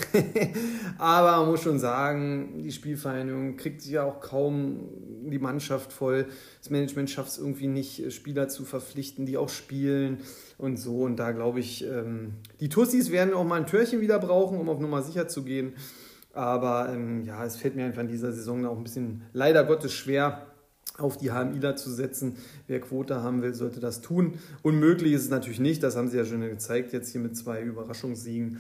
[0.99, 4.89] Aber man muss schon sagen, die Spielvereinigung kriegt sich ja auch kaum
[5.31, 6.27] die Mannschaft voll.
[6.61, 10.19] Das Management schafft es irgendwie nicht, Spieler zu verpflichten, die auch spielen
[10.57, 11.03] und so.
[11.03, 14.69] Und da glaube ich, ähm, die Tussis werden auch mal ein Türchen wieder brauchen, um
[14.69, 15.75] auf Nummer sicher zu gehen.
[16.33, 19.93] Aber ähm, ja, es fällt mir einfach in dieser Saison auch ein bisschen leider Gottes
[19.93, 20.48] schwer,
[20.97, 22.37] auf die HMIler zu setzen.
[22.67, 24.35] Wer Quote haben will, sollte das tun.
[24.63, 27.63] Unmöglich ist es natürlich nicht, das haben sie ja schon gezeigt, jetzt hier mit zwei
[27.63, 28.59] Überraschungssiegen.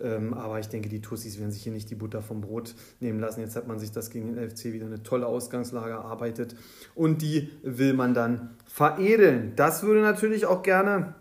[0.00, 3.18] Ähm, aber ich denke, die Tussis werden sich hier nicht die Butter vom Brot nehmen
[3.18, 3.40] lassen.
[3.40, 6.54] Jetzt hat man sich das gegen den LFC wieder eine tolle Ausgangslage erarbeitet
[6.94, 9.52] und die will man dann veredeln.
[9.56, 11.14] Das würde natürlich auch gerne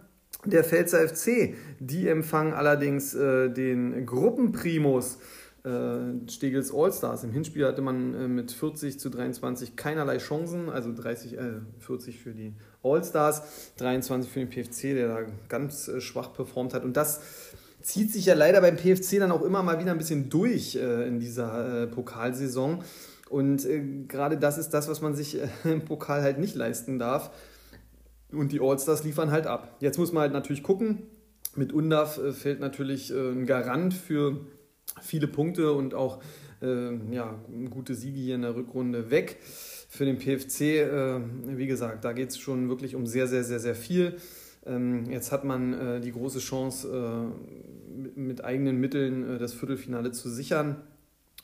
[0.45, 1.55] der Pfälzer FC.
[1.79, 5.19] Die empfangen allerdings äh, den Gruppenprimus
[5.65, 7.23] äh, Stegels All-Stars.
[7.23, 11.39] Im Hinspiel hatte man äh, mit 40 zu 23 keinerlei Chancen, also 30, äh,
[11.79, 13.41] 40 für die All-Stars,
[13.77, 16.83] 23 für den PFC, der da ganz äh, schwach performt hat.
[16.83, 17.21] Und das
[17.81, 21.07] zieht sich ja leider beim PFC dann auch immer mal wieder ein bisschen durch äh,
[21.07, 22.83] in dieser Pokalsaison.
[23.29, 23.67] Und
[24.07, 27.31] gerade das ist das, was man sich im Pokal halt nicht leisten darf.
[28.31, 29.77] Und die Allstars liefern halt ab.
[29.79, 31.03] Jetzt muss man halt natürlich gucken.
[31.55, 34.41] Mit Undaf fällt natürlich ein Garant für
[35.01, 36.21] viele Punkte und auch
[36.61, 37.37] ja,
[37.69, 39.37] gute Siege hier in der Rückrunde weg.
[39.89, 40.59] Für den PFC,
[41.47, 44.15] wie gesagt, da geht es schon wirklich um sehr, sehr, sehr, sehr viel.
[44.65, 47.33] Ähm, jetzt hat man die große Chance,
[48.15, 50.77] mit eigenen Mitteln das Viertelfinale zu sichern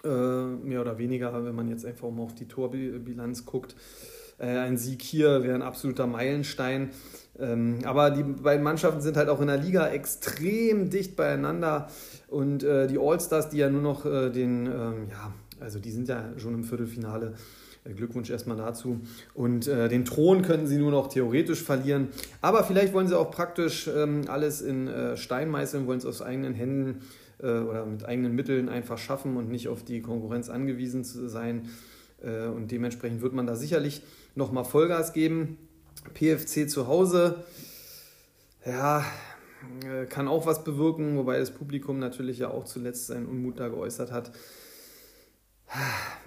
[0.04, 3.76] äh, mehr oder weniger, wenn man jetzt einfach mal auf die Torbilanz guckt.
[4.40, 6.90] Äh, ein Sieg hier wäre ein absoluter Meilenstein.
[7.42, 11.88] Ähm, aber die beiden Mannschaften sind halt auch in der Liga extrem dicht beieinander.
[12.28, 16.30] Und äh, die All-Stars, die ja nur noch den, ähm, ja, also die sind ja
[16.38, 17.34] schon im Viertelfinale.
[17.96, 19.02] Glückwunsch erstmal dazu.
[19.34, 22.10] Und äh, den Thron könnten sie nur noch theoretisch verlieren.
[22.42, 26.22] Aber vielleicht wollen sie auch praktisch ähm, alles in äh, Stein meißeln, wollen es aus
[26.22, 27.02] eigenen Händen
[27.40, 31.70] äh, oder mit eigenen Mitteln einfach schaffen und nicht auf die Konkurrenz angewiesen zu sein.
[32.24, 34.04] Äh, und dementsprechend wird man da sicherlich
[34.36, 35.58] nochmal Vollgas geben.
[36.14, 37.44] PFC zu Hause,
[38.66, 39.06] ja,
[39.84, 43.68] äh, kann auch was bewirken, wobei das Publikum natürlich ja auch zuletzt seinen Unmut da
[43.68, 44.32] geäußert hat.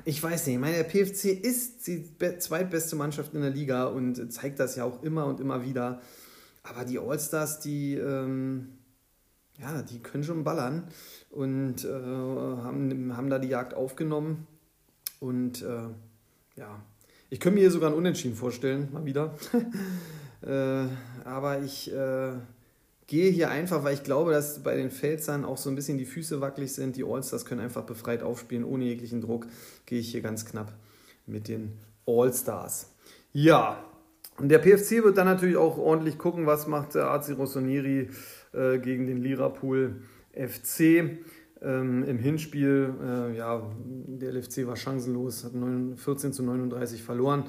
[0.07, 4.59] Ich weiß nicht, meine, der PFC ist die zweitbeste Mannschaft in der Liga und zeigt
[4.59, 6.01] das ja auch immer und immer wieder.
[6.63, 8.79] Aber die Allstars, die, ähm,
[9.59, 10.89] ja, die können schon ballern
[11.31, 14.47] und äh, haben, haben da die Jagd aufgenommen.
[15.21, 15.89] Und äh,
[16.57, 16.83] ja,
[17.35, 19.35] ich könnte mir hier sogar ein Unentschieden vorstellen, mal wieder.
[20.47, 20.87] äh,
[21.25, 22.29] aber ich äh,
[23.09, 26.05] gehe hier einfach, weil ich glaube, dass bei den Pfälzern auch so ein bisschen die
[26.05, 26.95] Füße wackelig sind.
[26.95, 29.49] Die Allstars können einfach befreit aufspielen, ohne jeglichen Druck.
[29.85, 30.75] Gehe ich hier ganz knapp
[31.27, 31.73] mit den
[32.07, 32.93] Allstars.
[33.33, 33.85] Ja,
[34.39, 38.11] und der PFC wird dann natürlich auch ordentlich gucken, was macht der AC Rossoneri
[38.53, 40.03] äh, gegen den Lirapool
[40.35, 41.19] FC.
[41.63, 43.63] Ähm, Im Hinspiel, äh, ja,
[44.07, 45.53] der LFC war chancenlos, hat
[45.97, 47.45] 14 zu 39 verloren.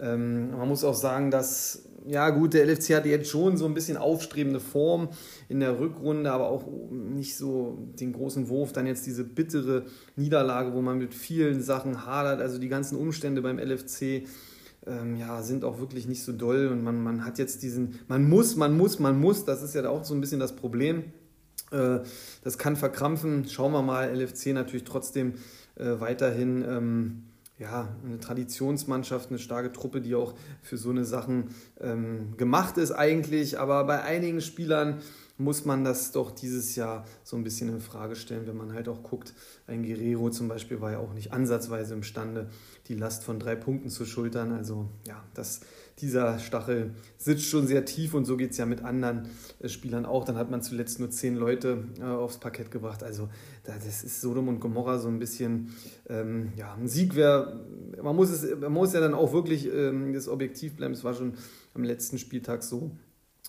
[0.00, 3.74] Ähm, man muss auch sagen, dass, ja gut, der LFC hatte jetzt schon so ein
[3.74, 5.10] bisschen aufstrebende Form
[5.48, 8.72] in der Rückrunde, aber auch nicht so den großen Wurf.
[8.72, 9.84] Dann jetzt diese bittere
[10.16, 12.40] Niederlage, wo man mit vielen Sachen hadert.
[12.40, 14.24] Also die ganzen Umstände beim LFC
[14.86, 18.28] ähm, ja, sind auch wirklich nicht so doll und man, man hat jetzt diesen, man
[18.28, 21.04] muss, man muss, man muss, das ist ja auch so ein bisschen das Problem.
[21.70, 22.00] Äh,
[22.42, 23.48] das kann verkrampfen.
[23.48, 25.34] Schauen wir mal, LFC natürlich trotzdem
[25.76, 27.22] äh, weiterhin ähm,
[27.58, 32.92] ja, eine Traditionsmannschaft, eine starke Truppe, die auch für so eine Sachen ähm, gemacht ist
[32.92, 33.58] eigentlich.
[33.58, 35.00] Aber bei einigen Spielern
[35.36, 38.88] muss man das doch dieses Jahr so ein bisschen in Frage stellen, wenn man halt
[38.88, 39.34] auch guckt.
[39.66, 42.48] Ein Guerrero zum Beispiel war ja auch nicht ansatzweise imstande,
[42.88, 44.52] die Last von drei Punkten zu schultern.
[44.52, 45.60] Also ja, das,
[46.00, 49.28] dieser Stachel sitzt schon sehr tief und so geht es ja mit anderen
[49.60, 50.24] äh, Spielern auch.
[50.24, 53.02] Dann hat man zuletzt nur zehn Leute äh, aufs Parkett gebracht.
[53.02, 53.28] Also
[53.64, 55.74] das ist Sodom und Gomorra so ein bisschen,
[56.08, 57.64] ähm, ja, ein Sieg wäre,
[58.02, 60.94] man muss man muss ja dann auch wirklich ähm, das Objektiv bleiben.
[60.94, 61.34] Es war schon
[61.74, 62.90] am letzten Spieltag so.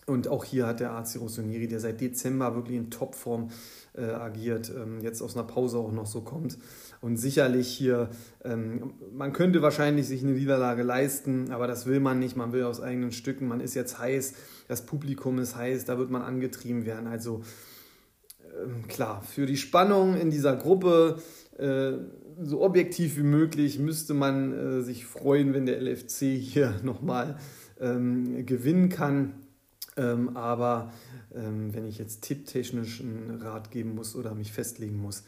[0.07, 3.49] Und auch hier hat der AC Rossoneri, der seit Dezember wirklich in Topform
[3.93, 6.57] äh, agiert, ähm, jetzt aus einer Pause auch noch so kommt.
[7.01, 8.09] Und sicherlich hier,
[8.43, 12.35] ähm, man könnte wahrscheinlich sich eine Niederlage leisten, aber das will man nicht.
[12.35, 13.47] Man will aus eigenen Stücken.
[13.47, 14.33] Man ist jetzt heiß,
[14.67, 17.07] das Publikum ist heiß, da wird man angetrieben werden.
[17.07, 17.41] Also
[18.61, 21.17] ähm, klar, für die Spannung in dieser Gruppe,
[21.57, 21.93] äh,
[22.41, 27.37] so objektiv wie möglich, müsste man äh, sich freuen, wenn der LFC hier nochmal
[27.79, 29.33] ähm, gewinnen kann.
[29.97, 30.91] Ähm, aber
[31.35, 35.23] ähm, wenn ich jetzt tipptechnisch einen Rat geben muss oder mich festlegen muss,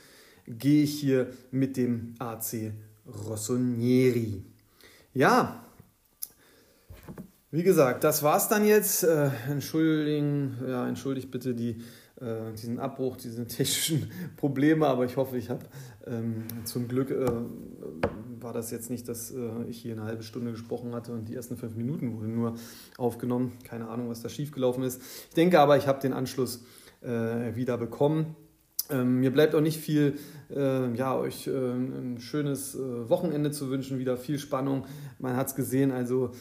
[0.48, 2.72] gehe ich hier mit dem AC
[3.06, 4.44] Rossonieri.
[5.14, 5.66] Ja,
[7.52, 9.04] wie gesagt, das war's dann jetzt.
[9.04, 11.82] Äh, entschuldigen, ja, entschuldigt bitte die
[12.20, 15.66] äh, diesen Abbruch, diese technischen Probleme, aber ich hoffe, ich habe
[16.08, 17.28] ähm, zum Glück äh,
[18.44, 21.36] war das jetzt nicht, dass äh, ich hier eine halbe Stunde gesprochen hatte und die
[21.36, 22.56] ersten fünf Minuten wurden nur
[22.98, 23.54] aufgenommen.
[23.64, 25.02] Keine Ahnung, was da schiefgelaufen ist.
[25.30, 26.64] Ich denke aber, ich habe den Anschluss
[27.02, 28.36] äh, wieder bekommen.
[28.90, 33.70] Ähm, mir bleibt auch nicht viel, äh, ja, euch äh, ein schönes äh, Wochenende zu
[33.70, 34.86] wünschen, wieder viel Spannung.
[35.20, 36.32] Man hat es gesehen, also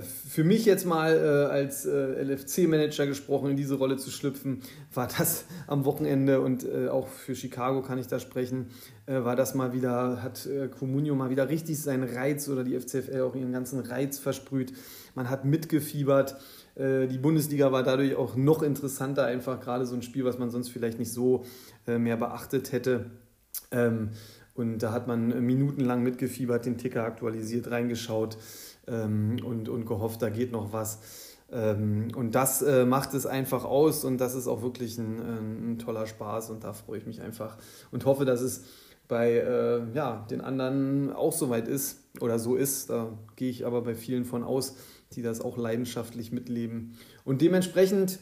[0.00, 4.60] für mich jetzt mal äh, als äh, LFC-Manager gesprochen, in diese Rolle zu schlüpfen,
[4.94, 8.66] war das am Wochenende und äh, auch für Chicago kann ich da sprechen,
[9.06, 12.78] äh, war das mal wieder, hat äh, Comunio mal wieder richtig seinen Reiz oder die
[12.78, 14.72] FCFL auch ihren ganzen Reiz versprüht.
[15.14, 16.36] Man hat mitgefiebert.
[16.74, 20.70] Die Bundesliga war dadurch auch noch interessanter, einfach gerade so ein Spiel, was man sonst
[20.70, 21.44] vielleicht nicht so
[21.86, 23.10] mehr beachtet hätte.
[23.70, 24.08] Ähm,
[24.54, 28.38] und da hat man minutenlang mitgefiebert, den Ticker aktualisiert, reingeschaut
[28.86, 31.00] ähm, und, und gehofft, da geht noch was.
[31.50, 35.20] Ähm, und das äh, macht es einfach aus und das ist auch wirklich ein,
[35.72, 37.58] ein, toller Spaß und da freue ich mich einfach
[37.90, 38.64] und hoffe, dass es
[39.06, 42.88] bei äh, ja, den anderen auch so weit ist oder so ist.
[42.88, 44.76] Da gehe ich aber bei vielen von aus,
[45.12, 46.96] die das auch leidenschaftlich mitleben.
[47.24, 48.20] Und dementsprechend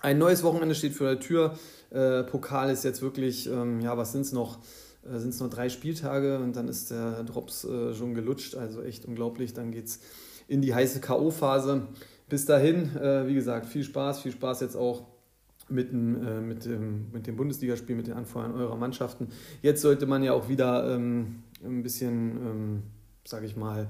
[0.00, 1.58] ein neues Wochenende steht vor der Tür.
[1.90, 4.58] Äh, Pokal ist jetzt wirklich, ähm, ja, was sind es noch?
[5.04, 8.54] Äh, sind es nur drei Spieltage und dann ist der Drops äh, schon gelutscht.
[8.54, 9.52] Also echt unglaublich.
[9.54, 10.00] Dann geht es
[10.48, 11.82] in die heiße K.O.-Phase.
[12.28, 15.06] Bis dahin, äh, wie gesagt, viel Spaß, viel Spaß jetzt auch
[15.68, 19.28] mit dem, äh, mit dem, mit dem Bundesligaspiel, mit den Anfeuern eurer Mannschaften.
[19.62, 22.82] Jetzt sollte man ja auch wieder ähm, ein bisschen, ähm,
[23.24, 23.88] sage ich mal,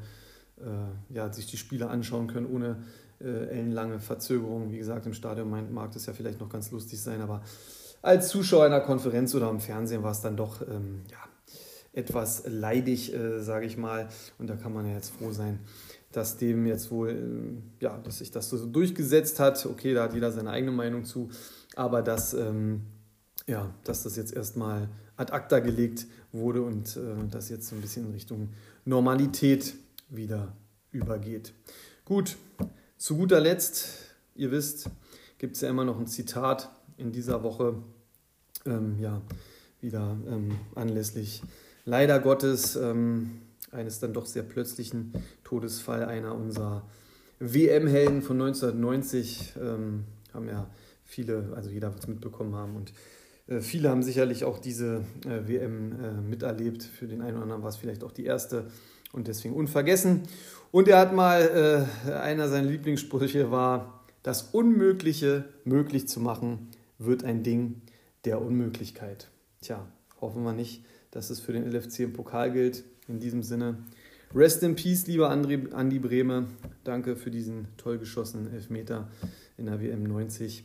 [0.58, 2.82] äh, ja, sich die Spiele anschauen können, ohne
[3.20, 4.70] äh, ellenlange Verzögerungen.
[4.72, 7.42] Wie gesagt, im Stadion mag das ja vielleicht noch ganz lustig sein, aber
[8.02, 11.18] als Zuschauer in der Konferenz oder im Fernsehen war es dann doch ähm, ja,
[11.92, 14.08] etwas leidig, äh, sage ich mal.
[14.38, 15.60] Und da kann man ja jetzt froh sein,
[16.12, 19.66] dass dem jetzt wohl, äh, ja, dass sich das so durchgesetzt hat.
[19.66, 21.30] Okay, da hat jeder seine eigene Meinung zu,
[21.76, 22.82] aber dass, ähm,
[23.46, 27.82] ja, dass das jetzt erstmal ad acta gelegt wurde und äh, das jetzt so ein
[27.82, 28.48] bisschen in Richtung
[28.84, 29.74] Normalität
[30.08, 30.56] wieder
[30.90, 31.52] übergeht.
[32.04, 32.36] Gut,
[32.96, 33.98] zu guter Letzt,
[34.34, 34.88] ihr wisst,
[35.38, 36.70] gibt es ja immer noch ein Zitat
[37.00, 37.74] in dieser Woche,
[38.66, 39.22] ähm, ja,
[39.80, 41.42] wieder ähm, anlässlich
[41.84, 43.40] leider Gottes ähm,
[43.72, 45.12] eines dann doch sehr plötzlichen
[45.44, 46.82] Todesfall einer unserer
[47.38, 49.54] WM-Helden von 1990.
[49.60, 50.68] Ähm, haben ja
[51.04, 52.92] viele, also jeder wird es mitbekommen haben und
[53.48, 56.82] äh, viele haben sicherlich auch diese äh, WM äh, miterlebt.
[56.82, 58.66] Für den einen oder anderen war es vielleicht auch die erste
[59.12, 60.22] und deswegen unvergessen.
[60.70, 66.68] Und er hat mal, äh, einer seiner Lieblingssprüche war, das Unmögliche möglich zu machen,
[67.00, 67.80] wird ein Ding
[68.24, 69.28] der Unmöglichkeit.
[69.60, 69.86] Tja,
[70.20, 72.84] hoffen wir nicht, dass es für den LFC im Pokal gilt.
[73.08, 73.78] In diesem Sinne,
[74.34, 76.46] rest in peace, lieber André, Andi Brehme.
[76.84, 79.08] Danke für diesen toll geschossenen Elfmeter
[79.56, 80.64] in der WM 90.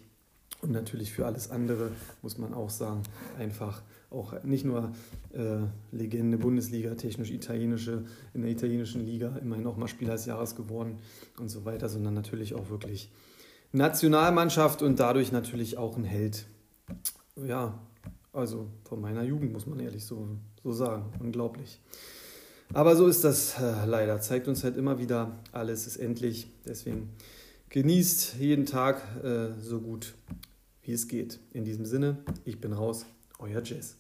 [0.62, 3.04] Und natürlich für alles andere muss man auch sagen,
[3.40, 4.94] einfach auch nicht nur
[5.34, 5.60] äh,
[5.92, 11.00] Legende Bundesliga, technisch italienische, in der italienischen Liga immerhin auch mal Spieler des Jahres geworden
[11.40, 13.10] und so weiter, sondern natürlich auch wirklich
[13.76, 16.46] Nationalmannschaft und dadurch natürlich auch ein Held.
[17.36, 17.78] Ja,
[18.32, 20.28] also von meiner Jugend muss man ehrlich so,
[20.64, 21.12] so sagen.
[21.20, 21.80] Unglaublich.
[22.74, 24.20] Aber so ist das äh, leider.
[24.22, 26.48] Zeigt uns halt immer wieder, alles ist endlich.
[26.66, 27.10] Deswegen
[27.70, 30.16] genießt jeden Tag äh, so gut,
[30.82, 31.40] wie es geht.
[31.52, 33.06] In diesem Sinne, ich bin raus,
[33.40, 33.98] euer Jess.